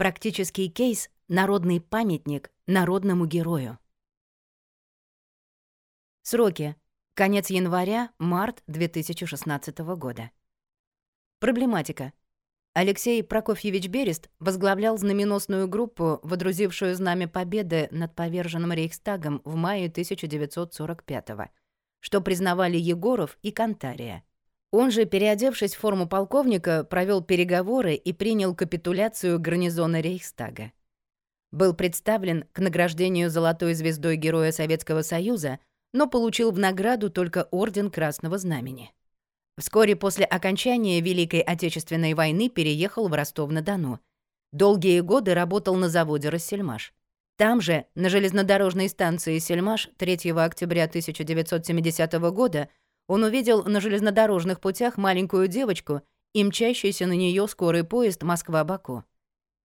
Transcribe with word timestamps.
Практический 0.00 0.70
кейс— 0.70 1.10
народный 1.28 1.78
памятник 1.78 2.50
народному 2.66 3.26
герою. 3.26 3.78
Сроки. 6.22 6.74
Конец 7.12 7.50
января, 7.50 8.10
март 8.18 8.62
2016 8.66 9.78
года. 9.96 10.30
Проблематика. 11.38 12.14
Алексей 12.72 13.22
Прокофьевич 13.22 13.88
Берест 13.88 14.30
возглавлял 14.38 14.96
знаменосную 14.96 15.68
группу, 15.68 16.18
водрузившую 16.22 16.94
знамя 16.94 17.28
победы 17.28 17.88
над 17.90 18.16
поверженным 18.16 18.72
Рейхстагом 18.72 19.42
в 19.44 19.54
мае 19.54 19.88
1945 19.88 21.52
что 22.00 22.22
признавали 22.22 22.78
Егоров 22.78 23.36
и 23.42 23.52
Кантария. 23.52 24.24
Он 24.72 24.90
же, 24.90 25.04
переодевшись 25.04 25.74
в 25.74 25.78
форму 25.78 26.06
полковника, 26.06 26.84
провел 26.84 27.22
переговоры 27.22 27.94
и 27.94 28.12
принял 28.12 28.54
капитуляцию 28.54 29.40
гарнизона 29.40 30.00
Рейхстага. 30.00 30.72
Был 31.50 31.74
представлен 31.74 32.44
к 32.52 32.60
награждению 32.60 33.30
Золотой 33.30 33.74
звездой 33.74 34.16
Героя 34.16 34.52
Советского 34.52 35.02
Союза, 35.02 35.58
но 35.92 36.06
получил 36.06 36.52
в 36.52 36.58
награду 36.58 37.10
только 37.10 37.48
Орден 37.50 37.90
Красного 37.90 38.38
Знамени. 38.38 38.92
Вскоре 39.58 39.96
после 39.96 40.24
окончания 40.24 41.00
Великой 41.00 41.40
Отечественной 41.40 42.14
войны 42.14 42.48
переехал 42.48 43.08
в 43.08 43.12
Ростов-на-Дону. 43.12 43.98
Долгие 44.52 45.00
годы 45.00 45.34
работал 45.34 45.74
на 45.74 45.88
заводе 45.88 46.28
«Рассельмаш». 46.28 46.94
Там 47.36 47.60
же, 47.60 47.86
на 47.94 48.08
железнодорожной 48.08 48.88
станции 48.88 49.38
«Сельмаш» 49.38 49.90
3 49.96 50.30
октября 50.32 50.84
1970 50.84 52.12
года 52.32 52.68
он 53.10 53.24
увидел 53.24 53.64
на 53.64 53.80
железнодорожных 53.80 54.60
путях 54.60 54.96
маленькую 54.96 55.48
девочку 55.48 56.02
и 56.32 56.44
мчащийся 56.44 57.06
на 57.06 57.14
нее 57.14 57.48
скорый 57.48 57.82
поезд 57.82 58.22
Москва-Баку. 58.22 59.02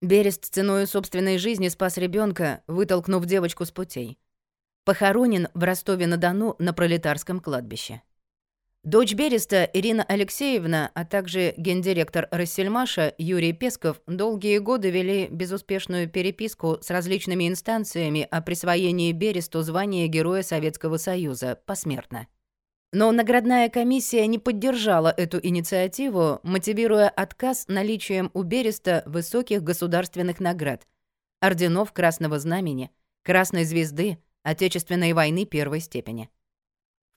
Берест 0.00 0.46
ценой 0.46 0.86
собственной 0.86 1.36
жизни 1.36 1.68
спас 1.68 1.98
ребенка, 1.98 2.62
вытолкнув 2.66 3.26
девочку 3.26 3.66
с 3.66 3.70
путей. 3.70 4.18
Похоронен 4.86 5.48
в 5.52 5.62
Ростове-на-Дону 5.62 6.56
на 6.58 6.72
пролетарском 6.72 7.38
кладбище. 7.38 8.00
Дочь 8.82 9.12
Береста 9.12 9.64
Ирина 9.64 10.04
Алексеевна, 10.04 10.90
а 10.94 11.04
также 11.04 11.52
гендиректор 11.58 12.28
Рассельмаша 12.30 13.14
Юрий 13.18 13.52
Песков 13.52 14.00
долгие 14.06 14.56
годы 14.56 14.88
вели 14.88 15.28
безуспешную 15.28 16.08
переписку 16.08 16.78
с 16.80 16.88
различными 16.88 17.46
инстанциями 17.46 18.26
о 18.30 18.40
присвоении 18.40 19.12
Бересту 19.12 19.60
звания 19.60 20.06
Героя 20.06 20.42
Советского 20.42 20.96
Союза 20.96 21.60
посмертно. 21.66 22.26
Но 22.94 23.10
наградная 23.10 23.68
комиссия 23.70 24.24
не 24.28 24.38
поддержала 24.38 25.12
эту 25.16 25.40
инициативу, 25.42 26.38
мотивируя 26.44 27.08
отказ 27.08 27.66
наличием 27.66 28.30
у 28.34 28.44
Береста 28.44 29.02
высоких 29.04 29.64
государственных 29.64 30.38
наград, 30.38 30.86
орденов 31.40 31.92
Красного 31.92 32.38
Знамени, 32.38 32.92
Красной 33.24 33.64
Звезды, 33.64 34.18
Отечественной 34.44 35.12
войны 35.12 35.44
первой 35.44 35.80
степени 35.80 36.30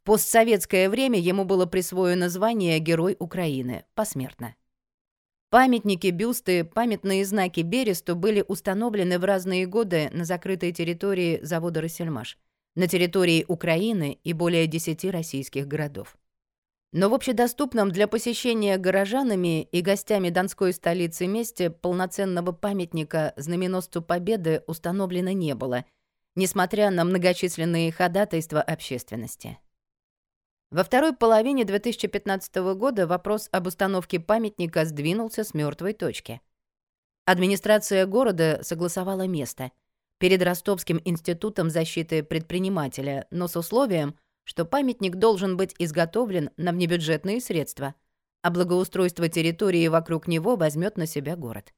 постсоветское 0.04 0.90
время 0.90 1.20
ему 1.20 1.44
было 1.44 1.66
присвоено 1.66 2.30
звание 2.30 2.80
Герой 2.80 3.16
Украины 3.20 3.84
посмертно. 3.94 4.56
Памятники, 5.50 6.08
бюсты, 6.08 6.64
памятные 6.64 7.24
знаки 7.24 7.60
Бересту 7.60 8.16
были 8.16 8.44
установлены 8.48 9.20
в 9.20 9.26
разные 9.26 9.68
годы 9.68 10.10
на 10.14 10.24
закрытой 10.24 10.72
территории 10.72 11.40
завода 11.44 11.82
«Рассельмаш», 11.82 12.40
на 12.78 12.88
территории 12.88 13.44
Украины 13.48 14.20
и 14.24 14.34
более 14.34 14.68
10 14.68 15.06
российских 15.06 15.68
городов. 15.68 16.16
Но 16.94 17.10
в 17.10 17.16
общедоступном 17.16 17.92
для 17.92 18.08
посещения 18.08 18.78
горожанами 18.78 19.64
и 19.64 19.82
гостями 19.82 20.30
Донской 20.30 20.72
столицы 20.74 21.26
месте 21.26 21.72
полноценного 21.72 22.52
памятника 22.52 23.34
знаменосцу 23.36 24.04
Победы 24.04 24.64
установлено 24.68 25.32
не 25.32 25.56
было, 25.56 25.86
несмотря 26.36 26.92
на 26.92 27.04
многочисленные 27.04 27.92
ходатайства 27.92 28.62
общественности. 28.62 29.58
Во 30.70 30.84
второй 30.84 31.14
половине 31.14 31.66
2015 31.66 32.56
года 32.76 33.08
вопрос 33.08 33.50
об 33.52 33.66
установке 33.66 34.20
памятника 34.20 34.86
сдвинулся 34.86 35.44
с 35.44 35.56
мертвой 35.56 35.94
точки. 35.94 36.42
Администрация 37.26 38.06
города 38.06 38.60
согласовала 38.62 39.26
место 39.26 39.72
перед 40.18 40.42
Ростовским 40.42 41.02
институтом 41.06 41.70
защиты 41.70 42.24
предпринимателя, 42.24 43.28
но 43.32 43.48
с 43.48 43.56
условием, 43.56 44.16
что 44.44 44.66
памятник 44.66 45.16
должен 45.16 45.58
быть 45.58 45.76
изготовлен 45.78 46.50
на 46.58 46.72
внебюджетные 46.72 47.42
средства, 47.42 47.96
а 48.42 48.50
благоустройство 48.50 49.28
территории 49.30 49.88
вокруг 49.88 50.28
него 50.28 50.56
возьмет 50.56 50.98
на 50.98 51.06
себя 51.06 51.36
город. 51.36 51.74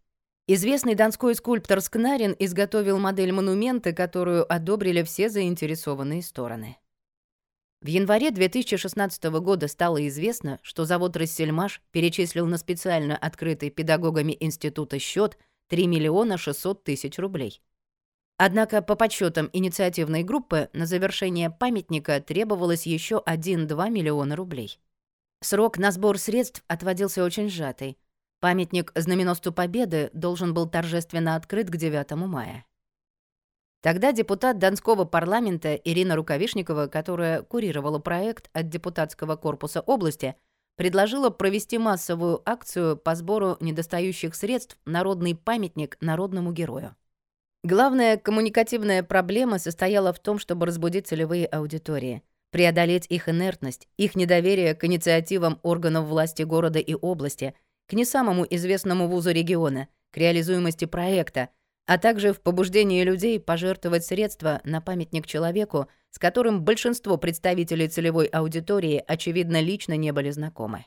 Известный 0.47 0.95
донской 0.95 1.35
скульптор 1.35 1.79
Скнарин 1.81 2.35
изготовил 2.39 2.97
модель 2.97 3.31
монумента, 3.31 3.93
которую 3.93 4.51
одобрили 4.51 5.03
все 5.03 5.29
заинтересованные 5.29 6.23
стороны. 6.23 6.77
В 7.81 7.87
январе 7.87 8.31
2016 8.31 9.23
года 9.39 9.67
стало 9.67 10.05
известно, 10.07 10.59
что 10.63 10.85
завод 10.85 11.15
«Рассельмаш» 11.15 11.81
перечислил 11.91 12.45
на 12.45 12.57
специально 12.57 13.15
открытый 13.15 13.69
педагогами 13.69 14.35
института 14.39 14.99
счет 14.99 15.37
3 15.69 15.87
миллиона 15.87 16.37
600 16.37 16.83
тысяч 16.83 17.17
рублей. 17.19 17.61
Однако 18.41 18.81
по 18.81 18.95
подсчетам 18.95 19.49
инициативной 19.51 20.23
группы 20.23 20.69
на 20.71 20.85
завершение 20.85 21.49
памятника 21.49 22.21
требовалось 22.21 22.85
еще 22.85 23.21
1-2 23.25 23.89
миллиона 23.89 24.37
рублей. 24.37 24.79
Срок 25.41 25.77
на 25.77 25.91
сбор 25.91 26.17
средств 26.17 26.63
отводился 26.69 27.21
очень 27.25 27.49
сжатый. 27.49 27.97
Памятник 28.39 28.93
знаменосту 28.95 29.51
Победы 29.51 30.09
должен 30.13 30.53
был 30.53 30.69
торжественно 30.69 31.35
открыт 31.35 31.69
к 31.69 31.75
9 31.75 32.11
мая. 32.11 32.65
Тогда 33.81 34.13
депутат 34.13 34.57
Донского 34.57 35.03
парламента 35.03 35.75
Ирина 35.75 36.15
Рукавишникова, 36.15 36.87
которая 36.87 37.41
курировала 37.41 37.99
проект 37.99 38.49
от 38.53 38.69
депутатского 38.69 39.35
корпуса 39.35 39.81
области, 39.81 40.37
предложила 40.77 41.29
провести 41.29 41.77
массовую 41.77 42.41
акцию 42.49 42.95
по 42.95 43.15
сбору 43.15 43.57
недостающих 43.59 44.33
средств 44.33 44.77
«Народный 44.85 45.35
памятник 45.35 45.97
народному 45.99 46.53
герою». 46.53 46.95
Главная 47.63 48.17
коммуникативная 48.17 49.03
проблема 49.03 49.59
состояла 49.59 50.13
в 50.13 50.19
том, 50.19 50.39
чтобы 50.39 50.65
разбудить 50.65 51.07
целевые 51.07 51.45
аудитории, 51.45 52.23
преодолеть 52.51 53.05
их 53.09 53.27
инертность, 53.27 53.87
их 53.97 54.15
недоверие 54.15 54.75
к 54.75 54.85
инициативам 54.85 55.59
органов 55.63 56.07
власти 56.07 56.43
города 56.43 56.79
и 56.79 56.95
области, 56.95 57.53
к 57.87 57.93
не 57.93 58.05
самому 58.05 58.45
известному 58.49 59.07
вузу 59.07 59.31
региона, 59.31 59.87
к 60.11 60.17
реализуемости 60.17 60.85
проекта— 60.85 61.49
а 61.89 61.97
также 61.97 62.33
в 62.33 62.41
побуждении 62.41 63.03
людей 63.03 63.39
пожертвовать 63.39 64.05
средства 64.05 64.61
на 64.63 64.79
памятник 64.79 65.25
человеку, 65.25 65.87
с 66.11 66.19
которым 66.19 66.61
большинство 66.61 67.17
представителей 67.17 67.87
целевой 67.87 68.27
аудитории, 68.27 69.03
очевидно, 69.07 69.59
лично 69.59 69.97
не 69.97 70.11
были 70.11 70.29
знакомы. 70.29 70.85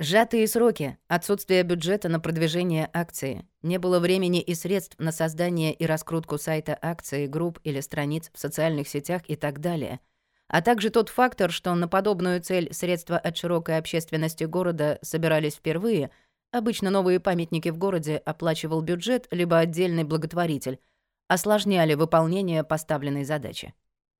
Сжатые 0.00 0.46
сроки, 0.46 0.96
отсутствие 1.08 1.62
бюджета 1.64 2.08
на 2.08 2.20
продвижение 2.20 2.88
акции, 2.92 3.46
не 3.62 3.78
было 3.78 3.98
времени 3.98 4.40
и 4.40 4.54
средств 4.54 4.96
на 4.98 5.10
создание 5.10 5.74
и 5.74 5.86
раскрутку 5.86 6.38
сайта 6.38 6.78
акции, 6.80 7.26
групп 7.26 7.58
или 7.64 7.80
страниц 7.80 8.30
в 8.32 8.38
социальных 8.38 8.88
сетях 8.88 9.22
и 9.26 9.34
так 9.34 9.60
далее, 9.60 9.98
а 10.46 10.62
также 10.62 10.90
тот 10.90 11.08
фактор, 11.08 11.50
что 11.50 11.74
на 11.74 11.88
подобную 11.88 12.40
цель 12.40 12.72
средства 12.72 13.18
от 13.18 13.36
широкой 13.36 13.78
общественности 13.78 14.44
города 14.44 14.98
собирались 15.02 15.54
впервые– 15.54 16.10
Обычно 16.50 16.88
новые 16.88 17.20
памятники 17.20 17.68
в 17.68 17.76
городе 17.76 18.16
оплачивал 18.16 18.80
бюджет 18.80 19.28
либо 19.30 19.58
отдельный 19.58 20.04
благотворитель, 20.04 20.80
осложняли 21.28 21.92
выполнение 21.92 22.64
поставленной 22.64 23.24
задачи. 23.24 23.74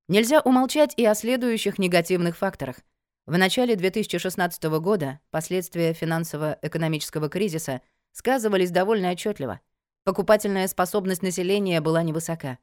Нельзя 0.09 0.41
умолчать 0.41 0.93
и 0.97 1.07
о 1.07 1.15
следующих 1.15 1.79
негативных 1.79 2.37
факторах. 2.37 2.77
В 3.29 3.37
начале 3.37 3.77
2016 3.77 4.65
года 4.81 5.21
последствия 5.31 5.93
финансово-экономического 5.93 7.29
кризиса 7.29 7.83
сказывались 8.13 8.71
довольно 8.71 9.11
отчетливо. 9.11 9.61
Покупательная 10.05 10.67
способность 10.67 11.21
населения 11.21 11.83
была 11.83 12.03
невысока. 12.03 12.57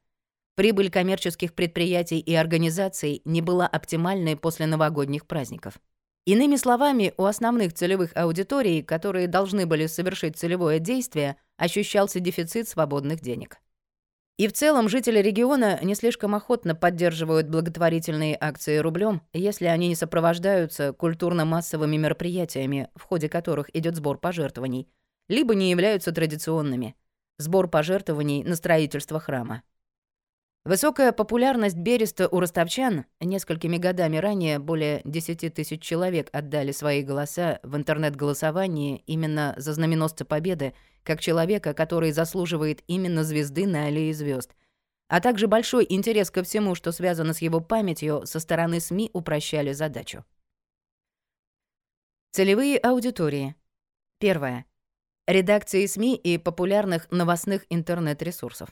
Прибыль 0.55 0.89
коммерческих 0.89 1.53
предприятий 1.53 2.17
и 2.17 2.33
организаций 2.33 3.21
не 3.25 3.43
была 3.43 3.67
оптимальной 3.67 4.35
после 4.35 4.65
новогодних 4.65 5.27
праздников. 5.27 5.75
Иными 6.25 6.55
словами, 6.55 7.13
у 7.15 7.25
основных 7.25 7.75
целевых 7.75 8.17
аудиторий, 8.17 8.81
которые 8.81 9.27
должны 9.27 9.67
были 9.67 9.85
совершить 9.85 10.35
целевое 10.35 10.79
действие, 10.79 11.35
ощущался 11.57 12.19
дефицит 12.19 12.67
свободных 12.67 13.21
денег. 13.21 13.59
И 14.37 14.49
в 14.49 14.53
целом 14.53 14.89
жители 14.89 15.19
региона 15.19 15.79
не 15.81 15.95
слишком 15.95 16.35
охотно 16.35 16.75
поддерживают 16.75 17.47
благотворительные 17.47 18.37
акции 18.39 18.77
рублем, 18.77 19.21
если 19.31 19.65
они 19.65 19.87
не 19.87 19.95
сопровождаются 19.95 20.91
культурно-массовыми 20.91 21.95
мероприятиями, 21.95 22.89
в 22.95 23.03
ходе 23.03 23.29
которых 23.29 23.73
идет 23.73 23.95
сбор 23.95 24.17
пожертвований, 24.17 24.89
либо 25.29 25.55
не 25.55 25.71
являются 25.71 26.11
традиционными– 26.11 26.95
сбор 27.37 27.69
пожертвований 27.69 28.43
на 28.43 28.55
строительство 28.55 29.19
храма. 29.19 29.63
Высокая 30.65 31.11
популярность 31.11 31.77
Береста 31.77 32.27
у 32.27 32.39
ростовчан 32.39 33.05
несколькими 33.21 33.77
годами 33.77 34.17
ранее 34.17 34.57
более 34.57 35.01
10 35.05 35.53
тысяч 35.53 35.83
человек 35.83 36.29
отдали 36.31 36.71
свои 36.71 37.03
голоса 37.03 37.59
в 37.61 37.75
интернет-голосовании 37.75 39.03
именно 39.05 39.53
за 39.57 39.73
знаменосца 39.73 40.25
Победы, 40.25 40.73
как 41.03 41.21
человека, 41.21 41.75
который 41.75 42.11
заслуживает 42.11 42.83
именно 42.87 43.23
звезды 43.23 43.67
на 43.67 43.85
аллее 43.85 44.11
звезд, 44.15 44.55
а 45.07 45.21
также 45.21 45.45
большой 45.45 45.85
интерес 45.87 46.31
ко 46.31 46.41
всему, 46.41 46.73
что 46.73 46.91
связано 46.91 47.35
с 47.35 47.43
его 47.43 47.61
памятью, 47.61 48.23
со 48.25 48.39
стороны 48.39 48.79
СМИ 48.79 49.11
упрощали 49.13 49.71
задачу. 49.71 50.25
Целевые 52.31 52.79
аудитории. 52.79 53.55
Первое. 54.17 54.65
Редакции 55.27 55.85
СМИ 55.85 56.15
и 56.15 56.39
популярных 56.39 57.07
новостных 57.11 57.67
интернет-ресурсов. 57.69 58.69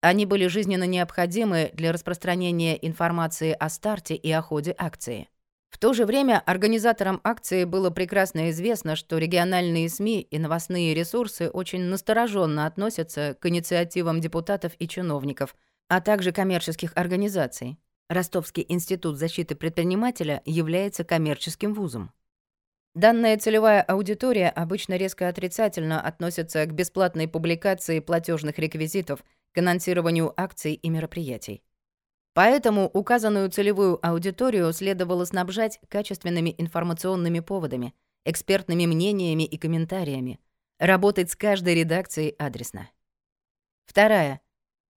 Они 0.00 0.24
были 0.24 0.46
жизненно 0.46 0.84
необходимы 0.84 1.70
для 1.74 1.92
распространения 1.92 2.74
информации 2.86 3.52
о 3.52 3.68
старте 3.68 4.14
и 4.14 4.30
о 4.32 4.40
ходе 4.40 4.74
акции. 4.78 5.28
В 5.68 5.78
то 5.78 5.92
же 5.92 6.04
время 6.04 6.42
организаторам 6.46 7.20
акции 7.22 7.64
было 7.64 7.90
прекрасно 7.90 8.50
известно, 8.50 8.96
что 8.96 9.18
региональные 9.18 9.88
СМИ 9.88 10.22
и 10.22 10.38
новостные 10.38 10.94
ресурсы 10.94 11.48
очень 11.48 11.82
настороженно 11.82 12.66
относятся 12.66 13.36
к 13.38 13.46
инициативам 13.46 14.20
депутатов 14.20 14.72
и 14.78 14.88
чиновников, 14.88 15.54
а 15.88 16.00
также 16.00 16.32
коммерческих 16.32 16.92
организаций. 16.96 17.78
Ростовский 18.08 18.66
институт 18.68 19.18
защиты 19.18 19.54
предпринимателя 19.54 20.42
является 20.44 21.04
коммерческим 21.04 21.74
вузом. 21.74 22.10
Данная 22.94 23.38
целевая 23.38 23.82
аудитория 23.82 24.48
обычно 24.48 24.96
резко 24.96 25.28
отрицательно 25.28 26.00
относится 26.00 26.64
к 26.66 26.72
бесплатной 26.72 27.28
публикации 27.28 28.00
платежных 28.00 28.58
реквизитов– 28.58 29.24
к 29.52 29.58
анонсированию 29.58 30.32
акций 30.36 30.74
и 30.74 30.88
мероприятий. 30.88 31.62
Поэтому 32.32 32.88
указанную 32.88 33.50
целевую 33.50 34.04
аудиторию 34.06 34.72
следовало 34.72 35.24
снабжать 35.24 35.80
качественными 35.88 36.54
информационными 36.56 37.40
поводами, 37.40 37.94
экспертными 38.24 38.86
мнениями 38.86 39.42
и 39.42 39.58
комментариями, 39.58 40.38
работать 40.78 41.30
с 41.30 41.36
каждой 41.36 41.74
редакцией 41.74 42.30
адресно. 42.38 42.88
Вторая. 43.86 44.40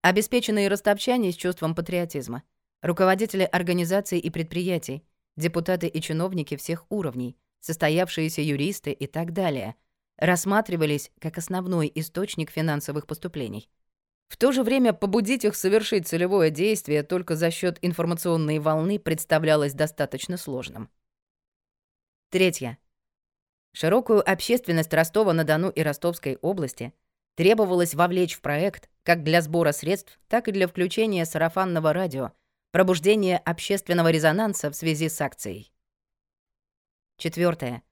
Обеспеченные 0.01 0.67
ростовчане 0.67 1.31
с 1.31 1.35
чувством 1.35 1.73
патриотизма, 1.73 2.43
руководители 2.81 3.43
организаций 3.43 4.19
и 4.19 4.29
предприятий, 4.29 5.03
депутаты 5.35 5.87
и 5.87 6.01
чиновники 6.01 6.55
всех 6.57 6.85
уровней, 6.89 7.35
состоявшиеся 7.63 8.42
юристы 8.42 8.92
и 8.92 9.07
так 9.07 9.33
далее, 9.33 9.75
рассматривались 10.18 11.12
как 11.19 11.38
основной 11.38 11.92
источник 11.95 12.51
финансовых 12.51 13.07
поступлений— 13.07 13.69
в 14.33 14.38
то 14.38 14.51
же 14.51 14.63
время 14.63 14.94
побудить 14.94 15.45
их 15.45 15.56
совершить 15.56 16.07
целевое 16.07 16.50
действие 16.50 17.04
только 17.04 17.36
за 17.36 17.51
счет 17.51 17.77
информационной 17.83 18.57
волны 18.57 18.98
представлялось 18.98 19.74
достаточно 19.74 20.38
сложным. 20.38 20.89
Третье. 22.31 22.80
Широкую 23.74 24.27
общественность 24.27 24.92
Ростова-на-Дону 24.92 25.69
и 25.69 25.83
Ростовской 25.83 26.38
области 26.42 26.94
требовалось 27.36 27.94
вовлечь 27.94 28.33
в 28.33 28.42
проект 28.42 28.89
как 29.04 29.24
для 29.24 29.39
сбора 29.42 29.71
средств, 29.71 30.19
так 30.27 30.48
и 30.48 30.51
для 30.51 30.68
включения 30.68 31.25
сарафанного 31.25 31.94
радио, 31.94 32.31
пробуждения 32.71 33.38
общественного 33.38 34.10
резонанса 34.10 34.71
в 34.71 34.75
связи 34.75 35.10
с 35.10 35.21
акцией. 35.21 35.72
Четвертое. 37.18 37.83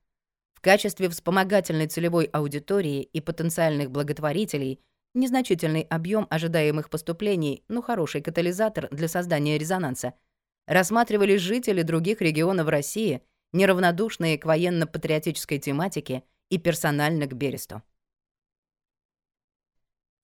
В 0.54 0.60
качестве 0.60 1.08
вспомогательной 1.08 1.88
целевой 1.88 2.26
аудитории 2.26 3.02
и 3.02 3.20
потенциальных 3.20 3.90
благотворителей– 3.90 4.80
Незначительный 5.14 5.82
объем 5.82 6.26
ожидаемых 6.30 6.88
поступлений, 6.88 7.64
но 7.68 7.82
хороший 7.82 8.22
катализатор 8.22 8.88
для 8.90 9.08
создания 9.08 9.58
резонанса. 9.58 10.14
Рассматривались 10.66 11.42
жители 11.42 11.82
других 11.82 12.22
регионов 12.22 12.68
России, 12.68 13.22
неравнодушные 13.52 14.38
к 14.38 14.46
военно-патриотической 14.46 15.58
тематике 15.58 16.22
и 16.48 16.56
персонально 16.56 17.26
к 17.26 17.34
Бересту. 17.34 17.82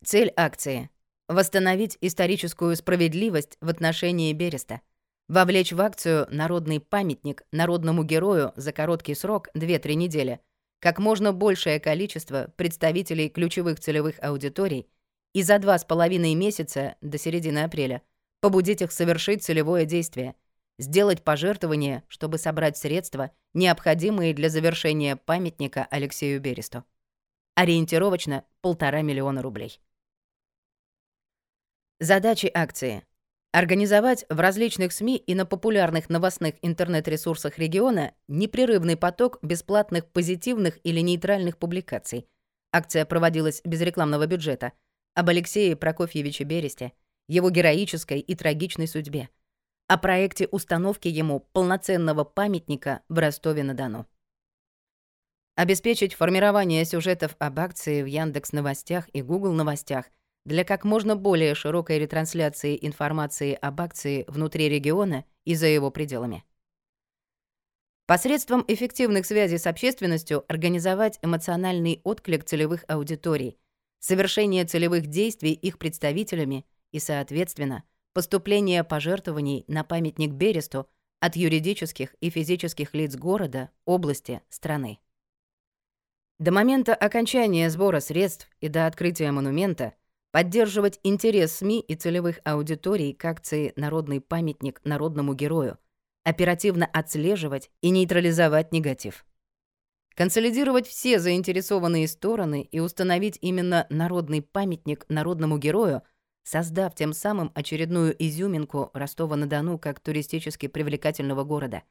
Цель 0.03 0.33
акции— 0.37 0.89
восстановить 1.29 1.99
историческую 2.01 2.75
справедливость 2.75 3.59
в 3.61 3.69
отношении 3.69 4.33
Береста, 4.33 4.81
вовлечь 5.29 5.73
в 5.73 5.81
акцию 5.81 6.27
народный 6.31 6.81
памятник 6.81 7.43
народному 7.53 8.03
герою 8.03 8.53
за 8.57 8.73
короткий 8.73 9.15
срок 9.15 9.49
2-3 9.55 9.95
недели— 9.95 10.41
как 10.81 10.99
можно 10.99 11.33
большее 11.33 11.81
количество 11.81 12.53
представителей 12.57 13.29
ключевых 13.29 13.81
целевых 13.81 14.23
аудиторий 14.23 14.89
и 15.33 15.43
за 15.43 15.59
два 15.59 15.79
с 15.79 15.85
половиной 15.85 16.35
месяца 16.35 16.97
до 17.01 17.19
середины 17.19 17.65
апреля 17.65 18.03
побудить 18.41 18.83
их 18.83 18.93
совершить 18.93 19.43
целевое 19.43 19.85
действие, 19.85 20.37
сделать 20.79 21.25
пожертвование, 21.25 22.05
чтобы 22.09 22.39
собрать 22.39 22.77
средства, 22.77 23.33
необходимые 23.55 24.35
для 24.35 24.49
завершения 24.49 25.17
памятника 25.17 25.87
Алексею 25.91 26.41
Бересту. 26.41 26.85
Ориентировочно 27.57 28.45
полтора 28.61 29.03
миллиона 29.03 29.43
рублей. 29.43 29.81
Задачи 31.99 32.49
акции— 32.55 33.05
Организовать 33.51 34.27
в 34.29 34.39
различных 34.41 34.93
СМИ 34.93 35.17
и 35.17 35.35
на 35.35 35.47
популярных 35.47 36.11
новостных 36.11 36.57
интернет-ресурсах 36.61 37.59
региона 37.59 38.13
непрерывный 38.29 38.97
поток 38.97 39.39
бесплатных 39.41 40.07
позитивных 40.07 40.79
или 40.85 41.01
нейтральных 41.01 41.57
публикаций. 41.57 42.27
Акция 42.73 43.07
проводилась 43.07 43.63
без 43.65 43.81
рекламного 43.81 44.27
бюджета. 44.27 44.73
Об 45.15 45.31
Алексее 45.31 45.77
Прокофьевиче 45.77 46.45
Бересте, 46.45 46.93
его 47.27 47.49
героической 47.49 48.21
и 48.21 48.35
трагичной 48.35 48.87
судьбе. 48.87 49.31
О 49.87 49.97
проекте 49.97 50.47
установки 50.49 51.09
ему 51.09 51.41
полноценного 51.41 52.25
памятника 52.25 53.01
в 53.09 53.19
Ростове-на-Дону. 53.19 54.07
Обеспечить 55.57 56.13
формирование 56.13 56.85
сюжетов 56.85 57.35
об 57.39 57.59
акции 57.59 58.03
в 58.03 58.07
Яндекс 58.07 58.53
Новостях 58.53 59.09
и 59.15 59.23
Google 59.23 59.55
Новостях 59.55 60.05
для 60.49 60.65
как 60.65 60.85
можно 60.85 61.15
более 61.15 61.55
широкой 61.55 61.99
ретрансляции 61.99 62.79
информации 62.81 63.53
об 63.53 63.83
акции 63.83 64.25
внутри 64.29 64.71
региона 64.71 65.27
и 65.45 65.55
за 65.55 65.67
его 65.67 65.91
пределами. 65.91 66.43
Посредством 68.07 68.65
эффективных 68.67 69.27
связей 69.27 69.59
с 69.59 69.67
общественностью 69.67 70.47
организовать 70.49 71.19
эмоциональный 71.21 72.01
отклик 72.03 72.45
целевых 72.45 72.87
аудиторий, 72.89 73.59
совершение 73.99 74.65
целевых 74.65 75.07
действий 75.07 75.53
их 75.53 75.79
представителями 75.79 76.65
и, 76.93 76.99
соответственно, 76.99 77.85
поступление 78.15 78.85
пожертвований 78.85 79.67
на 79.69 79.85
памятник 79.85 80.33
Бересту 80.33 80.89
от 81.21 81.37
юридических 81.37 82.15
и 82.21 82.31
физических 82.31 82.95
лиц 82.95 83.17
города, 83.17 83.69
области, 83.85 84.41
страны. 84.49 84.99
До 86.39 86.53
момента 86.53 86.95
окончания 86.95 87.69
сбора 87.69 88.01
средств 88.01 88.49
и 88.61 88.69
до 88.69 88.87
открытия 88.87 89.31
монумента 89.31 89.93
поддерживать 90.31 91.01
интерес 91.03 91.57
СМИ 91.57 91.81
и 91.81 91.95
целевых 91.95 92.41
аудиторий 92.45 93.13
к 93.13 93.25
акции 93.25 93.73
«Народный 93.77 94.21
памятник 94.21 94.81
народному 94.85 95.35
герою», 95.35 95.79
оперативно 96.25 96.87
отслеживать 96.87 97.71
и 97.81 97.91
нейтрализовать 97.91 98.73
негатив. 98.73 99.25
Консолидировать 100.15 100.89
все 100.89 101.21
заинтересованные 101.21 102.09
стороны 102.09 102.69
и 102.73 102.81
установить 102.81 103.39
именно 103.41 103.87
народный 103.89 104.43
памятник 104.43 105.07
народному 105.09 105.59
герою, 105.59 106.03
создав 106.43 106.95
тем 106.95 107.13
самым 107.13 107.53
очередную 107.55 108.15
изюминку 108.19 108.91
Ростова-на-Дону 108.95 109.79
как 109.79 110.01
туристически 110.01 110.67
привлекательного 110.67 111.45
города, 111.45 111.83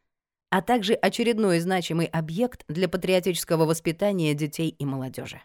а 0.50 0.62
также 0.62 0.94
очередной 0.94 1.60
значимый 1.60 2.08
объект 2.08 2.66
для 2.68 2.90
патриотического 2.90 3.66
воспитания 3.66 4.34
детей 4.34 4.70
и 4.70 4.86
молодежи. 4.86 5.42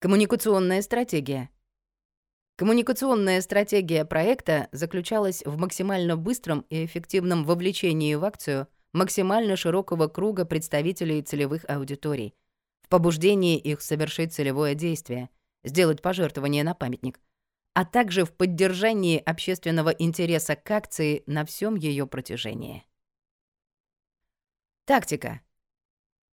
Коммуникационная 0.00 0.80
стратегия. 0.82 1.50
Коммуникационная 2.54 3.40
стратегия 3.40 4.04
проекта 4.04 4.68
заключалась 4.70 5.42
в 5.44 5.58
максимально 5.58 6.16
быстром 6.16 6.60
и 6.70 6.84
эффективном 6.84 7.42
вовлечении 7.44 8.14
в 8.14 8.24
акцию 8.24 8.68
максимально 8.92 9.56
широкого 9.56 10.06
круга 10.06 10.44
представителей 10.44 11.20
целевых 11.22 11.68
аудиторий, 11.68 12.36
в 12.82 12.88
побуждении 12.88 13.58
их 13.58 13.80
совершить 13.82 14.32
целевое 14.32 14.76
действие, 14.76 15.30
сделать 15.64 16.00
пожертвование 16.00 16.62
на 16.62 16.74
памятник, 16.74 17.18
а 17.74 17.84
также 17.84 18.24
в 18.24 18.32
поддержании 18.32 19.18
общественного 19.18 19.90
интереса 19.90 20.54
к 20.54 20.70
акции 20.70 21.24
на 21.26 21.44
всем 21.44 21.74
ее 21.74 22.06
протяжении. 22.06 22.84
Тактика. 24.84 25.40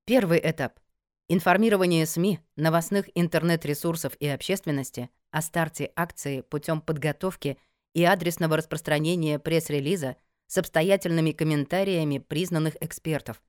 Первый 0.04 0.38
этап 0.38 0.83
Информирование 1.28 2.04
СМИ, 2.04 2.40
новостных 2.56 3.08
интернет-ресурсов 3.14 4.12
и 4.20 4.26
общественности 4.26 5.08
о 5.30 5.40
старте 5.40 5.90
акции 5.96 6.42
путем 6.42 6.82
подготовки 6.82 7.56
и 7.94 8.04
адресного 8.04 8.58
распространения 8.58 9.38
пресс-релиза 9.38 10.16
с 10.48 10.58
обстоятельными 10.58 11.32
комментариями 11.32 12.18
признанных 12.18 12.76
экспертов. 12.82 13.42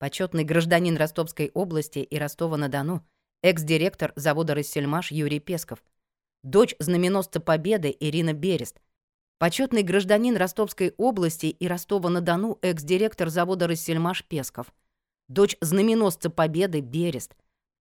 Почетный 0.00 0.42
гражданин 0.42 0.96
Ростовской 0.96 1.52
области 1.54 2.00
и 2.00 2.18
Ростова-на-Дону, 2.18 3.06
экс-директор 3.40 4.12
завода 4.16 4.56
«Рассельмаш» 4.56 5.12
Юрий 5.12 5.38
Песков. 5.38 5.84
дочь 6.42 6.74
знаменосца 6.80 7.38
Победы 7.38 7.96
Ирина 8.00 8.32
Берест, 8.32 8.80
почетный 9.38 9.84
гражданин 9.84 10.36
Ростовской 10.36 10.92
области 10.96 11.46
и 11.46 11.68
Ростова-на-Дону 11.68 12.58
экс-директор 12.62 13.28
завода 13.28 13.68
«Рассельмаш» 13.68 14.24
Песков, 14.24 14.72
дочь 15.28 15.56
знаменосца 15.60 16.30
Победы 16.30 16.80
Берест, 16.80 17.34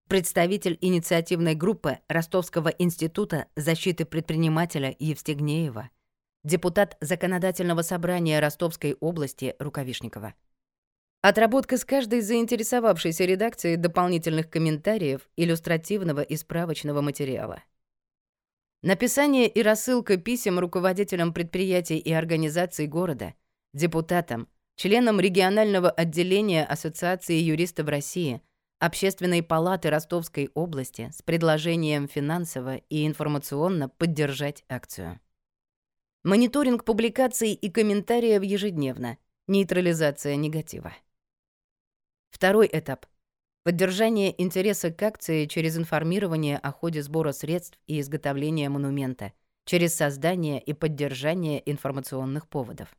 представитель 0.08 0.78
инициативной 0.82 1.56
группы 1.56 2.00
Ростовского 2.08 2.70
института 2.70 3.48
защиты 3.56 4.06
предпринимателя 4.06 4.96
Евстигнеева, 5.00 5.90
депутат 6.44 6.98
Законодательного 7.02 7.82
собрания 7.82 8.40
Ростовской 8.40 8.96
области 9.00 9.56
Рукавишникова. 9.60 10.34
Отработка 11.22 11.78
с 11.78 11.86
каждой 11.86 12.22
заинтересовавшейся 12.22 13.26
редакцией 13.26 13.78
дополнительных 13.78 14.50
комментариев, 14.50 15.30
иллюстративного 15.36 16.22
и 16.22 16.36
справочного 16.36 17.02
материала. 17.02 17.64
Написание 18.82 19.48
и 19.48 19.62
рассылка 19.62 20.18
писем 20.18 20.58
руководителям 20.58 21.34
предприятий 21.34 22.00
и 22.00 22.12
организаций 22.12 22.88
города, 22.88 23.36
депутатам, 23.74 24.48
членам 24.76 25.20
регионального 25.20 25.90
отделения 25.90 26.66
Ассоциации 26.66 27.36
юристов 27.36 27.88
России, 27.88 28.42
Общественной 28.82 29.44
палаты 29.44 29.92
Ростовской 29.92 30.50
области 30.56 31.12
с 31.14 31.22
предложением 31.22 32.08
финансово 32.08 32.78
и 32.78 33.06
информационно 33.06 33.90
поддержать 33.90 34.64
акцию. 34.68 35.20
Мониторинг 36.24 36.84
публикаций 36.84 37.54
и 37.54 37.70
комментариев 37.70 38.42
ежедневно. 38.42 39.20
Нейтрализация 39.48 40.36
негатива. 40.36 40.94
Второй 42.32 42.68
этап. 42.72 43.06
Поддержание 43.64 44.34
интереса 44.42 44.92
к 44.92 45.04
акции 45.04 45.46
через 45.46 45.78
информирование 45.78 46.58
о 46.58 46.72
ходе 46.72 47.04
сбора 47.04 47.34
средств 47.34 47.78
и 47.86 48.00
изготовления 48.00 48.70
монумента, 48.70 49.34
через 49.66 49.94
создание 49.94 50.60
и 50.60 50.74
поддержание 50.74 51.62
информационных 51.70 52.48
поводов. 52.48 52.96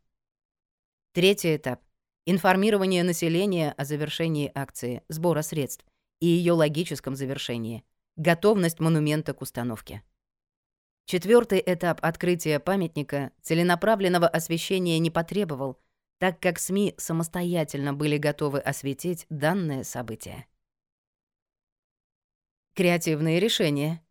Третий 1.15 1.57
этап. 1.57 1.83
Информирование 2.25 3.03
населения 3.05 3.73
о 3.73 3.85
завершении 3.85 4.51
акции, 4.55 5.03
сбора 5.11 5.43
средств 5.43 5.85
и 6.21 6.27
ее 6.27 6.55
логическом 6.55 7.17
завершении. 7.17 7.85
Готовность 8.17 8.81
монумента 8.81 9.35
к 9.35 9.43
установке. 9.43 10.03
Четвертый 11.05 11.63
этап 11.67 11.99
открытия 12.03 12.59
памятника 12.61 13.31
целенаправленного 13.43 14.27
освещения 14.27 14.99
не 15.01 15.11
потребовал, 15.11 15.79
так 16.17 16.41
как 16.41 16.59
СМИ 16.59 16.95
самостоятельно 16.97 17.93
были 17.93 18.17
готовы 18.17 18.61
осветить 18.61 19.27
данное 19.29 19.85
событие. 19.85 20.47
Креативные 22.73 23.39
решения. 23.39 24.03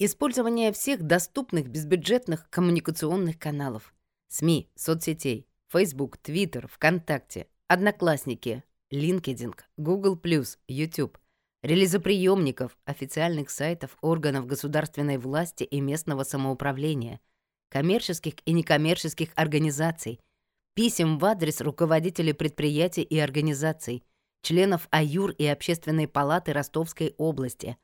Использование 0.00 0.72
всех 0.72 1.04
доступных 1.04 1.68
безбюджетных 1.68 2.50
коммуникационных 2.50 3.38
каналов. 3.38 3.94
СМИ, 4.26 4.68
соцсетей, 4.74 5.46
Facebook, 5.72 6.18
Twitter, 6.22 6.68
ВКонтакте, 6.68 7.46
Одноклассники, 7.68 8.62
LinkedIn, 8.92 9.54
Google+, 9.76 10.20
YouTube, 10.68 11.18
релизоприемников, 11.62 12.76
официальных 12.84 13.50
сайтов 13.50 13.96
органов 14.00 14.46
государственной 14.46 15.18
власти 15.18 15.64
и 15.64 15.80
местного 15.80 16.22
самоуправления, 16.22 17.20
коммерческих 17.70 18.34
и 18.44 18.52
некоммерческих 18.52 19.30
организаций, 19.34 20.20
писем 20.74 21.18
в 21.18 21.24
адрес 21.24 21.60
руководителей 21.60 22.34
предприятий 22.34 23.02
и 23.02 23.18
организаций, 23.18 24.04
членов 24.42 24.86
АЮР 24.90 25.30
и 25.32 25.46
Общественной 25.46 26.06
палаты 26.06 26.52
Ростовской 26.52 27.14
области. 27.16 27.76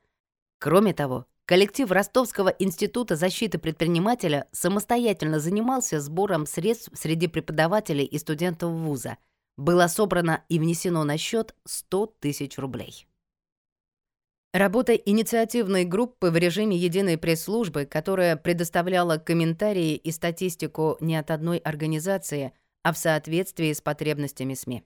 Кроме 0.59 0.93
того, 0.93 1.25
коллектив 1.51 1.91
Ростовского 1.91 2.47
института 2.47 3.17
защиты 3.17 3.57
предпринимателя 3.57 4.47
самостоятельно 4.53 5.37
занимался 5.37 5.99
сбором 5.99 6.45
средств 6.45 6.89
среди 6.93 7.27
преподавателей 7.27 8.05
и 8.05 8.17
студентов 8.19 8.71
вуза. 8.71 9.17
Было 9.57 9.87
собрано 9.87 10.45
и 10.47 10.59
внесено 10.59 11.03
на 11.03 11.17
счет 11.17 11.53
100 11.65 12.15
тысяч 12.21 12.57
рублей. 12.57 13.05
Работа 14.53 14.93
инициативной 14.93 15.83
группы 15.83 16.31
в 16.31 16.37
режиме 16.37 16.77
единой 16.77 17.17
пресс-службы, 17.17 17.83
которая 17.83 18.37
предоставляла 18.37 19.17
комментарии 19.17 19.95
и 19.95 20.11
статистику 20.11 20.95
не 21.01 21.17
от 21.17 21.31
одной 21.31 21.57
организации, 21.57 22.53
а 22.81 22.93
в 22.93 22.97
соответствии 22.97 23.73
с 23.73 23.81
потребностями 23.81 24.53
СМИ. 24.53 24.85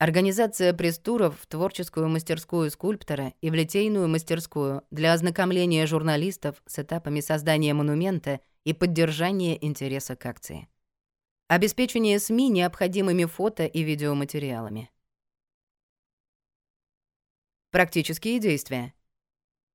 Организация 0.00 0.72
пресс-туров 0.72 1.38
в 1.38 1.46
творческую 1.46 2.08
мастерскую 2.08 2.70
скульптора 2.70 3.34
и 3.42 3.50
в 3.50 3.54
литейную 3.54 4.08
мастерскую 4.08 4.82
для 4.90 5.12
ознакомления 5.12 5.86
журналистов 5.86 6.62
с 6.64 6.78
этапами 6.78 7.20
создания 7.20 7.74
монумента 7.74 8.40
и 8.64 8.72
поддержания 8.72 9.62
интереса 9.62 10.16
к 10.16 10.24
акции. 10.24 10.68
Обеспечение 11.48 12.18
СМИ 12.18 12.48
необходимыми 12.48 13.26
фото 13.26 13.66
и 13.66 13.82
видеоматериалами. 13.82 14.90
Практические 17.70 18.40
действия. 18.40 18.94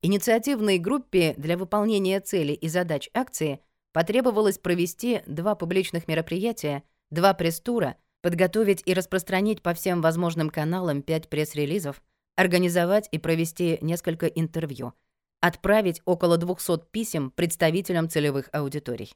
Инициативной 0.01 0.79
группе 0.79 1.35
для 1.37 1.55
выполнения 1.55 2.19
целей 2.19 2.55
и 2.55 2.67
задач 2.67 3.11
акции 3.13 3.59
потребовалось 3.91 4.57
провести 4.57 5.21
два 5.27 5.53
публичных 5.53 6.07
мероприятия, 6.07 6.81
два 7.11 7.35
пресс-тура, 7.35 7.95
подготовить 8.25 8.81
и 8.87 8.95
распространить 8.95 9.61
по 9.61 9.75
всем 9.75 10.01
возможным 10.01 10.49
каналам 10.49 11.03
пять 11.03 11.29
пресс-релизов, 11.29 12.01
организовать 12.35 13.07
и 13.11 13.19
провести 13.19 13.77
несколько 13.81 14.25
интервью, 14.25 14.93
отправить 15.41 16.01
около 16.05 16.39
200 16.39 16.87
писем 16.89 17.29
представителям 17.29 18.09
целевых 18.09 18.49
аудиторий. 18.51 19.13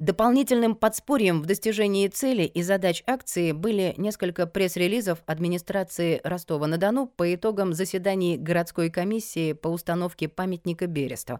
Дополнительным 0.00 0.74
подспорьем 0.74 1.40
в 1.40 1.46
достижении 1.46 2.08
цели 2.08 2.42
и 2.42 2.62
задач 2.62 3.04
акции 3.06 3.52
были 3.52 3.94
несколько 3.96 4.48
пресс-релизов 4.48 5.22
администрации 5.26 6.20
Ростова-на-Дону 6.24 7.06
по 7.06 7.32
итогам 7.32 7.74
заседаний 7.74 8.36
городской 8.36 8.90
комиссии 8.90 9.52
по 9.52 9.68
установке 9.68 10.28
памятника 10.28 10.88
Бересту. 10.88 11.38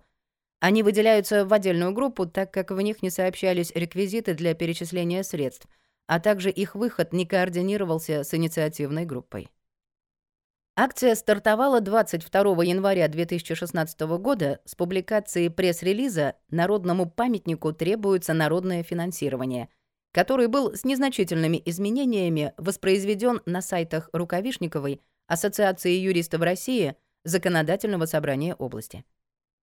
Они 0.61 0.85
выделяются 0.85 1.47
в 1.47 1.53
отдельную 1.53 1.91
группу, 1.91 2.27
так 2.27 2.53
как 2.53 2.71
в 2.71 2.81
них 2.81 3.03
не 3.03 3.11
сообщались 3.11 3.73
реквизиты 3.75 4.35
для 4.35 4.55
перечисления 4.55 5.25
средств, 5.25 5.67
а 6.07 6.21
также 6.21 6.51
их 6.51 6.75
выход 6.75 7.13
не 7.13 7.27
координировался 7.27 8.25
с 8.25 8.35
инициативной 8.35 9.05
группой. 9.05 9.49
Акция 10.79 11.15
стартовала 11.15 11.81
22 11.81 12.65
января 12.65 13.09
2016 13.09 14.01
года 14.19 14.61
с 14.67 14.75
публикации 14.75 15.49
пресс-релиза 15.49 16.35
«Народному 16.51 17.09
памятнику 17.09 17.73
требуется 17.73 18.35
народное 18.35 18.83
финансирование», 18.83 19.71
который 20.13 20.49
был 20.49 20.75
с 20.75 20.85
незначительными 20.85 21.63
изменениями 21.65 22.53
воспроизведен 22.59 23.41
на 23.47 23.63
сайтах 23.63 24.11
Рукавишниковой, 24.13 25.01
Ассоциации 25.27 25.93
юристов 25.93 26.43
России, 26.43 26.95
Законодательного 27.25 28.05
собрания 28.05 28.55
области. 28.55 29.05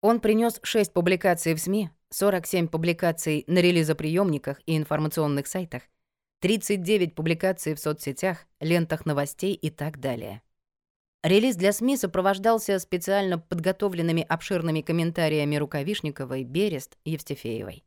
Он 0.00 0.20
принес 0.20 0.61
6 0.62 0.92
публикаций 0.92 1.54
в 1.54 1.61
СМИ, 1.61 1.90
47 2.11 2.68
публикаций 2.68 3.44
на 3.49 3.59
релизоприемниках 3.59 4.61
и 4.64 4.76
информационных 4.76 5.47
сайтах, 5.47 5.82
39 6.40 7.14
публикаций 7.14 7.75
в 7.75 7.78
соцсетях, 7.78 8.47
лентах 8.61 9.04
новостей 9.04 9.52
и 9.52 9.68
так 9.68 10.00
далее. 10.00 10.40
Релиз 11.23 11.54
для 11.56 11.70
СМИ 11.70 11.99
сопровождался 11.99 12.78
специально 12.78 13.38
подготовленными 13.38 14.25
обширными 14.26 14.80
комментариями 14.80 15.56
Рукавишниковой, 15.56 16.44
Берест, 16.44 16.97
Евстифеевой. 17.04 17.85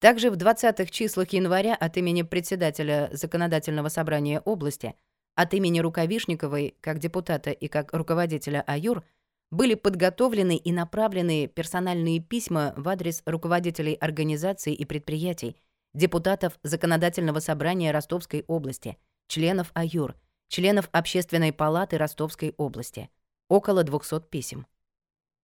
Также 0.00 0.30
в 0.30 0.36
20-х 0.36 0.86
числах 0.86 1.28
января 1.34 1.74
от 1.74 1.98
имени 1.98 2.22
председателя 2.22 3.10
Законодательного 3.12 3.90
собрания 3.90 4.40
области, 4.40 4.94
от 5.34 5.52
имени 5.52 5.80
Рукавишниковой, 5.80 6.76
как 6.80 6.98
депутата 6.98 7.50
и 7.50 7.68
как 7.68 7.92
руководителя 7.92 8.64
АЮР, 8.66 9.04
были 9.50 9.74
подготовлены 9.74 10.56
и 10.56 10.72
направлены 10.72 11.46
персональные 11.46 12.20
письма 12.20 12.72
в 12.78 12.88
адрес 12.88 13.22
руководителей 13.26 13.94
организаций 13.94 14.72
и 14.72 14.86
предприятий, 14.86 15.56
депутатов 15.94 16.58
Законодательного 16.62 17.40
собрания 17.40 17.92
Ростовской 17.92 18.44
области, 18.46 18.96
членов 19.28 19.70
АЮР– 19.74 20.16
членов 20.50 20.88
Общественной 20.92 21.52
палаты 21.52 21.96
Ростовской 21.96 22.54
области. 22.58 23.08
Около 23.48 23.84
200 23.84 24.28
писем. 24.28 24.66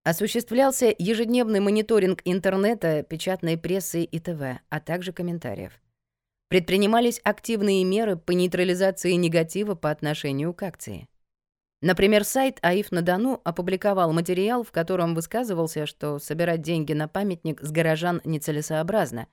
Осуществлялся 0.04 0.94
ежедневный 0.98 1.60
мониторинг 1.60 2.20
интернета, 2.24 3.02
печатной 3.02 3.56
прессы 3.56 4.02
и 4.02 4.20
ТВ, 4.20 4.60
а 4.68 4.80
также 4.80 5.12
комментариев. 5.12 5.80
Предпринимались 6.48 7.20
активные 7.24 7.82
меры 7.84 8.16
по 8.16 8.32
нейтрализации 8.32 9.12
негатива 9.12 9.74
по 9.74 9.90
отношению 9.90 10.54
к 10.54 10.62
акции. 10.62 11.08
Например, 11.82 12.24
сайт 12.24 12.58
АИФ 12.62 12.92
на 12.92 13.02
Дону 13.02 13.40
опубликовал 13.44 14.12
материал, 14.12 14.62
в 14.62 14.72
котором 14.72 15.14
высказывался, 15.14 15.86
что 15.86 16.18
собирать 16.18 16.62
деньги 16.62 16.92
на 16.92 17.08
памятник 17.08 17.60
с 17.60 17.70
горожан 17.70 18.20
нецелесообразно, 18.24 19.26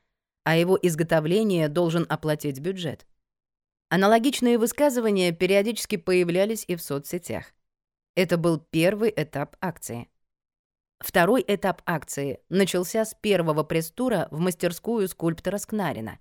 а 0.43 0.55
его 0.55 0.77
изготовление 0.81 1.69
должен 1.69 2.05
оплатить 2.09 2.59
бюджет. 2.59 3.05
Аналогичные 3.89 4.57
высказывания 4.57 5.31
периодически 5.31 5.97
появлялись 5.97 6.65
и 6.67 6.75
в 6.75 6.81
соцсетях. 6.81 7.53
Это 8.15 8.37
был 8.37 8.59
первый 8.59 9.13
этап 9.15 9.55
акции. 9.61 10.09
Второй 10.99 11.43
этап 11.47 11.81
акции 11.85 12.39
начался 12.49 13.05
с 13.05 13.13
первого 13.13 13.63
пресс-тура 13.63 14.27
в 14.31 14.39
мастерскую 14.39 15.07
скульптора 15.07 15.57
Скнарина. 15.57 16.19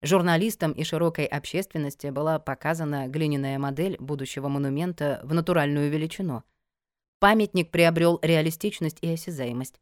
Журналистам 0.00 0.72
и 0.72 0.84
широкой 0.84 1.26
общественности 1.26 2.08
была 2.08 2.38
показана 2.38 3.08
глиняная 3.08 3.58
модель 3.58 3.96
будущего 3.98 4.48
монумента 4.48 5.20
в 5.22 5.32
натуральную 5.32 5.90
величину. 5.90 6.44
Памятник 7.20 7.70
приобрел 7.70 8.18
реалистичность 8.22 8.98
и 9.00 9.12
осязаемость. 9.12 9.80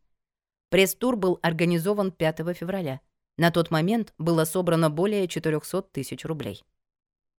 Пресс-тур 0.68 1.16
был 1.16 1.38
организован 1.42 2.12
5 2.12 2.54
февраля. 2.54 3.00
На 3.36 3.50
тот 3.50 3.70
момент 3.70 4.12
было 4.18 4.44
собрано 4.44 4.90
более 4.90 5.26
400 5.28 5.82
тысяч 5.92 6.24
рублей. 6.24 6.62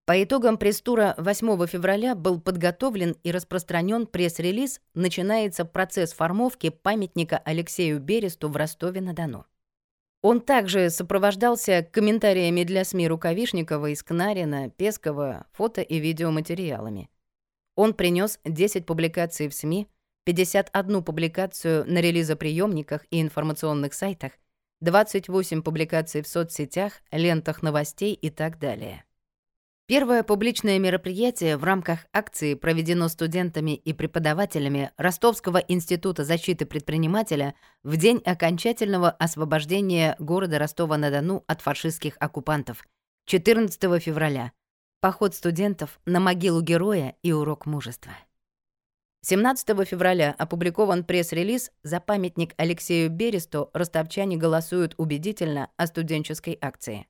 По 0.05 0.21
итогам 0.21 0.57
пресс-тура 0.57 1.13
8 1.17 1.67
февраля 1.67 2.15
был 2.15 2.41
подготовлен 2.41 3.15
и 3.23 3.31
распространен 3.31 4.07
пресс-релиз 4.07 4.81
«Начинается 4.93 5.63
процесс 5.63 6.13
формовки 6.13 6.69
памятника 6.69 7.37
Алексею 7.37 7.99
Бересту 7.99 8.49
в 8.49 8.57
Ростове-на-Дону». 8.57 9.45
Он 10.23 10.41
также 10.41 10.89
сопровождался 10.89 11.87
комментариями 11.91 12.63
для 12.63 12.83
СМИ 12.83 13.07
Рукавишникова, 13.07 13.93
Искнарина, 13.93 14.69
Пескова, 14.69 15.47
фото 15.51 15.81
и 15.81 15.99
видеоматериалами. 15.99 17.09
Он 17.75 17.93
принес 17.93 18.39
10 18.43 18.85
публикаций 18.85 19.47
в 19.47 19.53
СМИ, 19.53 19.87
51 20.25 21.03
публикацию 21.03 21.85
на 21.87 21.99
релизоприемниках 22.01 23.05
и 23.09 23.21
информационных 23.21 23.93
сайтах, 23.93 24.33
28 24.81 25.61
публикаций 25.61 26.21
в 26.21 26.27
соцсетях, 26.27 26.93
лентах 27.11 27.61
новостей 27.61 28.13
и 28.13 28.29
так 28.29 28.59
далее. 28.59 29.05
Первое 29.85 30.23
публичное 30.23 30.79
мероприятие 30.79 31.57
в 31.57 31.63
рамках 31.63 32.05
акции 32.13 32.53
проведено 32.55 33.07
студентами 33.09 33.75
и 33.75 33.93
преподавателями 33.93 34.91
Ростовского 34.97 35.57
института 35.57 36.23
защиты 36.23 36.65
предпринимателя 36.65 37.55
в 37.83 37.97
день 37.97 38.21
окончательного 38.25 39.11
освобождения 39.11 40.15
города 40.17 40.57
Ростова-на-Дону 40.59 41.43
от 41.45 41.61
фашистских 41.61 42.15
оккупантов 42.19 42.85
14 43.25 44.01
февраля. 44.01 44.51
Поход 44.99 45.35
студентов 45.35 45.99
на 46.05 46.19
могилу 46.19 46.61
героя 46.61 47.15
и 47.21 47.33
урок 47.33 47.65
мужества. 47.65 48.13
17 49.23 49.87
февраля 49.87 50.33
опубликован 50.39 51.03
пресс-релиз 51.03 51.71
«За 51.83 51.99
памятник 51.99 52.55
Алексею 52.57 53.11
Бересту 53.11 53.69
ростовчане 53.73 54.35
голосуют 54.35 54.95
убедительно 54.97 55.69
о 55.77 55.85
студенческой 55.85 56.57
акции». 56.59 57.05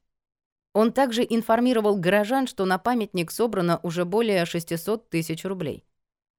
Он 0.73 0.91
также 0.91 1.23
информировал 1.23 1.95
горожан, 1.95 2.47
что 2.47 2.65
на 2.65 2.77
памятник 2.77 3.31
собрано 3.31 3.79
уже 3.83 4.03
более 4.03 4.45
600 4.45 5.09
тысяч 5.09 5.45
рублей. 5.45 5.85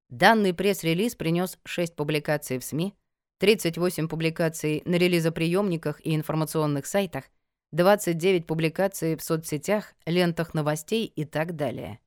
Данный 0.09 0.53
пресс-релиз 0.53 1.15
принес 1.15 1.57
6 1.65 1.95
публикаций 1.95 2.59
в 2.59 2.63
СМИ, 2.63 2.93
38 3.39 4.07
публикаций 4.07 4.83
на 4.85 4.95
релизоприемниках 4.95 6.05
и 6.05 6.15
информационных 6.15 6.85
сайтах, 6.85 7.25
29 7.71 8.45
публикаций 8.45 9.15
в 9.15 9.23
соцсетях, 9.23 9.95
лентах 10.05 10.53
новостей 10.53 11.05
и 11.05 11.25
так 11.25 11.55
далее. 11.55 11.99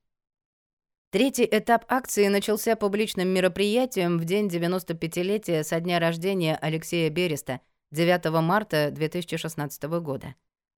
Третий 1.17 1.49
этап 1.49 1.83
акции 1.87 2.27
начался 2.27 2.75
публичным 2.75 3.29
мероприятием 3.29 4.19
в 4.19 4.25
день 4.25 4.49
95-летия 4.49 5.63
со 5.63 5.79
дня 5.79 5.97
рождения 5.99 6.55
Алексея 6.61 7.09
Береста, 7.09 7.59
9 7.89 8.25
марта 8.43 8.91
2016 8.91 9.81
года. 9.99 10.35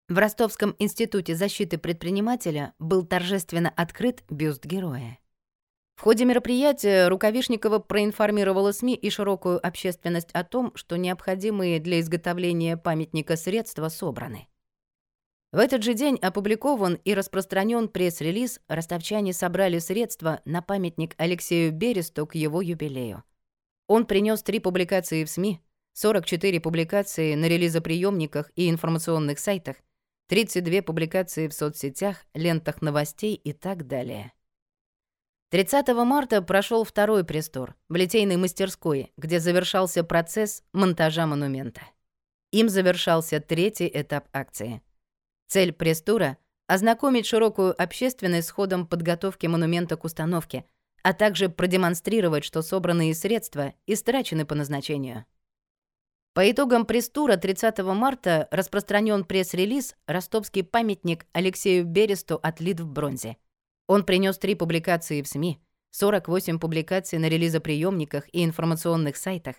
В 0.08 0.17
Ростовском 0.17 0.77
институте 0.79 1.36
защиты 1.36 1.77
предпринимателя 1.77 2.74
был 2.79 3.05
торжественно 3.05 3.69
открыт 3.75 4.24
бюст 4.29 4.63
героя. 4.63 5.19
В 5.98 6.03
ходе 6.03 6.24
мероприятия 6.24 7.10
Рукавишникова 7.10 7.79
проинформировала 7.79 8.72
СМИ 8.72 8.96
и 8.96 9.10
широкую 9.10 9.60
общественность 9.67 10.31
о 10.31 10.46
том, 10.46 10.72
что 10.75 10.96
необходимые 10.96 11.81
для 11.81 12.00
изготовления 12.00 12.77
памятника 12.77 13.36
средства 13.36 13.89
собраны. 13.89 14.48
В 15.51 15.58
этот 15.58 15.82
же 15.82 15.96
день 15.96 16.18
опубликован 16.22 17.00
и 17.03 17.15
распространен 17.15 17.88
пресс-релиз 17.88 18.62
«Ростовчане 18.68 19.34
собрали 19.34 19.79
средства 19.79 20.41
на 20.46 20.62
памятник 20.62 21.15
Алексею 21.18 21.72
Бересту 21.72 22.27
к 22.27 22.36
его 22.36 22.62
юбилею». 22.62 23.24
Он 23.88 24.06
принес 24.06 24.44
три 24.44 24.60
публикации 24.60 25.24
в 25.24 25.29
СМИ, 25.29 25.60
44 25.94 26.60
публикации 26.60 27.34
на 27.34 27.46
релизоприемниках 27.46 28.51
и 28.55 28.70
информационных 28.70 29.40
сайтах, 29.40 29.77
32 30.27 30.83
публикации 30.83 31.48
в 31.48 31.53
соцсетях, 31.55 32.25
лентах 32.35 32.83
новостей 32.83 33.33
и 33.33 33.51
так 33.51 33.88
далее. 33.88 34.31
30 35.50 35.88
марта 36.05 36.44
прошел 36.44 36.83
второй 36.83 37.24
пресс-тур 37.24 37.75
в 37.90 37.96
литейной 37.96 38.38
мастерской, 38.38 39.12
где 39.18 39.40
завершался 39.40 40.03
процесс 40.03 40.62
монтажа 40.74 41.25
монумента. 41.25 41.81
Им 42.51 42.70
завершался 42.70 43.40
третий 43.40 43.90
этап 43.92 44.27
акции. 44.31 44.83
Цель 45.50 45.74
пресс-тура— 45.74 46.38
ознакомить 46.68 47.25
широкую 47.25 47.74
общественность 47.81 48.50
с 48.50 48.51
ходом 48.51 48.85
подготовки 48.85 49.48
монумента 49.48 49.98
к 49.98 50.03
установке, 50.03 50.64
а 51.01 51.14
также 51.14 51.50
продемонстрировать, 51.50 52.44
что 52.44 52.62
собранные 52.62 53.16
средства 53.16 53.74
истрачены 53.88 54.46
по 54.46 54.53
назначению. 54.53 55.25
По 56.35 56.51
итогам 56.51 56.85
пресс-тура 56.85 57.35
30 57.35 57.79
марта 57.79 58.48
распространен 58.51 59.24
пресс-релиз 59.24 59.96
«Ростовский 60.05 60.64
памятник 60.64 61.25
Алексею 61.33 61.83
Бересту 61.83 62.40
отлит 62.44 62.79
в 62.79 62.88
бронзе». 62.88 63.38
Он 63.88 64.03
принес 64.03 64.38
три 64.38 64.53
публикации 64.53 65.24
в 65.24 65.27
СМИ, 65.27 65.59
48 65.90 66.59
публикаций 66.59 67.18
на 67.18 67.27
релизоприемниках 67.27 68.29
и 68.31 68.46
информационных 68.46 69.18
сайтах, 69.18 69.55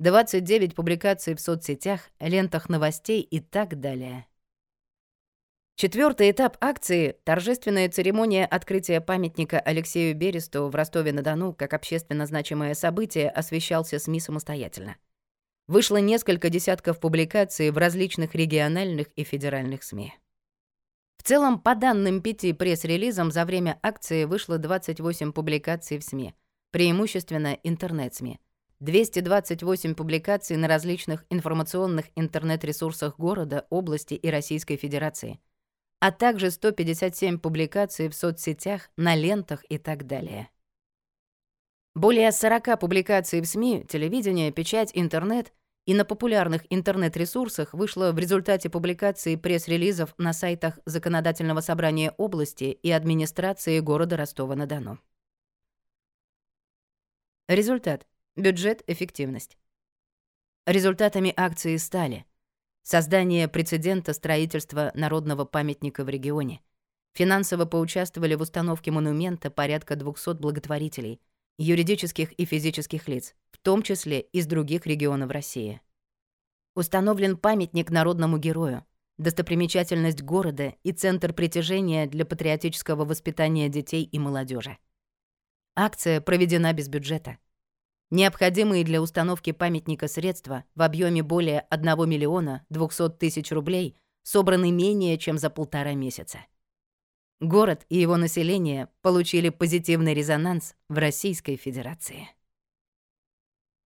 29 0.00 0.74
публикаций 0.74 1.34
в 1.34 1.40
соцсетях, 1.42 2.08
лентах 2.18 2.70
новостей 2.70 3.20
и 3.20 3.40
так 3.40 3.78
далее. 3.78 4.26
Четвертый 5.76 6.30
этап 6.30 6.56
акции— 6.60 7.16
торжественная 7.24 7.88
церемония 7.88 8.46
открытия 8.46 9.00
памятника 9.00 9.58
Алексею 9.58 10.14
Бересту 10.14 10.68
в 10.68 10.74
Ростове-на-Дону 10.76 11.52
как 11.52 11.74
общественно 11.74 12.26
значимое 12.26 12.74
событие 12.74 13.28
освещался 13.28 13.98
СМИ 13.98 14.20
самостоятельно. 14.20 14.94
Вышло 15.66 15.96
несколько 15.96 16.48
десятков 16.48 17.00
публикаций 17.00 17.72
в 17.72 17.78
различных 17.78 18.36
региональных 18.36 19.08
и 19.16 19.24
федеральных 19.24 19.82
СМИ. 19.82 20.14
В 21.18 21.24
целом, 21.24 21.58
по 21.58 21.74
данным 21.74 22.22
пяти 22.22 22.52
пресс-релизам, 22.52 23.32
за 23.32 23.44
время 23.44 23.80
акции 23.82 24.26
вышло 24.26 24.58
28 24.58 25.32
публикаций 25.32 25.98
в 25.98 26.04
СМИ, 26.04 26.34
преимущественно 26.70 27.58
интернет-СМИ, 27.64 28.38
228 28.78 29.96
публикаций 29.96 30.56
на 30.56 30.68
различных 30.68 31.24
информационных 31.30 32.06
интернет-ресурсах 32.14 33.18
города, 33.18 33.66
области 33.70 34.14
и 34.14 34.30
Российской 34.30 34.76
Федерации, 34.76 35.40
а 36.04 36.12
также 36.12 36.50
157 36.50 37.38
публикаций 37.38 38.10
в 38.10 38.14
соцсетях, 38.14 38.90
на 38.94 39.14
лентах 39.14 39.64
и 39.70 39.78
так 39.78 40.06
далее. 40.06 40.50
Более 41.94 42.30
40 42.30 42.78
публикаций 42.78 43.40
в 43.40 43.46
СМИ, 43.46 43.86
телевидение, 43.88 44.52
печать, 44.52 44.90
интернет 44.92 45.54
и 45.86 45.94
на 45.94 46.04
популярных 46.04 46.66
интернет-ресурсах 46.68 47.72
вышло 47.72 48.12
в 48.12 48.18
результате 48.18 48.68
публикации 48.68 49.36
пресс-релизов 49.36 50.12
на 50.18 50.34
сайтах 50.34 50.78
Законодательного 50.84 51.62
собрания 51.62 52.10
области 52.18 52.64
и 52.64 52.90
администрации 52.90 53.80
города 53.80 54.18
Ростова-на-Дону. 54.18 54.98
Результат. 57.48 58.06
Бюджет, 58.36 58.82
эффективность. 58.86 59.56
Результатами 60.66 61.32
акции 61.34 61.78
стали 61.78 62.26
создание 62.84 63.48
прецедента 63.48 64.12
строительства 64.12 64.92
народного 64.94 65.44
памятника 65.44 66.04
в 66.04 66.08
регионе. 66.08 66.60
Финансово 67.14 67.64
поучаствовали 67.64 68.34
в 68.34 68.42
установке 68.42 68.90
монумента 68.90 69.50
порядка 69.50 69.96
200 69.96 70.34
благотворителей– 70.34 71.20
юридических 71.58 72.32
и 72.32 72.44
физических 72.44 73.08
лиц, 73.08 73.34
в 73.50 73.58
том 73.58 73.82
числе 73.82 74.20
из 74.20 74.46
других 74.46 74.86
регионов 74.86 75.30
России. 75.30 75.80
Установлен 76.74 77.36
памятник 77.36 77.90
народному 77.90 78.38
герою, 78.38 78.84
достопримечательность 79.16 80.22
города 80.22 80.74
и 80.82 80.92
центр 80.92 81.32
притяжения 81.32 82.06
для 82.06 82.26
патриотического 82.26 83.04
воспитания 83.04 83.68
детей 83.68 84.02
и 84.02 84.18
молодежи. 84.18 84.76
Акция 85.76 86.20
проведена 86.20 86.72
без 86.72 86.88
бюджета. 86.88 87.38
Необходимые 88.14 88.84
для 88.84 89.02
установки 89.02 89.50
памятника 89.50 90.06
средства 90.06 90.62
в 90.76 90.82
объеме 90.82 91.24
более 91.24 91.58
1 91.58 92.08
миллиона 92.08 92.64
200 92.70 93.08
тысяч 93.18 93.50
рублей 93.50 93.96
собраны 94.22 94.70
менее 94.70 95.18
чем 95.18 95.36
за 95.36 95.50
полтора 95.50 95.94
месяца. 95.94 96.38
Город 97.40 97.84
и 97.88 97.98
его 97.98 98.16
население 98.16 98.88
получили 99.02 99.48
позитивный 99.48 100.14
резонанс 100.14 100.76
в 100.88 100.96
Российской 100.96 101.56
Федерации. 101.56 102.28